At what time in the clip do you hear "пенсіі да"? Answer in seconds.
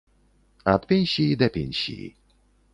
0.93-1.47